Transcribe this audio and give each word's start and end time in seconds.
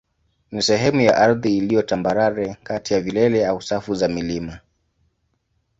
ni 0.51 0.61
sehemu 0.61 1.01
ya 1.01 1.17
ardhi 1.17 1.57
iliyo 1.57 1.81
tambarare 1.81 2.57
kati 2.63 2.93
ya 2.93 3.01
vilele 3.01 3.47
au 3.47 3.61
safu 3.61 3.95
za 3.95 4.07
milima. 4.07 4.59